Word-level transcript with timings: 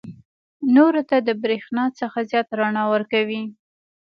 نورو 0.75 1.01
ته 1.09 1.17
د 1.27 1.29
برېښنا 1.43 1.85
څخه 1.99 2.19
زیاته 2.29 2.53
رڼا 2.59 2.83
ورکوي. 2.93 3.43